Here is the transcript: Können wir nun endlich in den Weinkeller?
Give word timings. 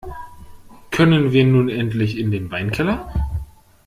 Können 0.89 1.31
wir 1.31 1.45
nun 1.45 1.69
endlich 1.69 2.17
in 2.17 2.31
den 2.31 2.49
Weinkeller? 2.49 3.07